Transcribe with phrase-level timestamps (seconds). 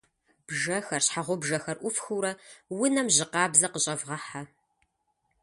[0.47, 2.31] Бжэхэр, щхьэгъубжэхэр ӏуфхыурэ
[2.83, 4.41] унэм жьы къабзэ къыщӀэвгъэхьэ.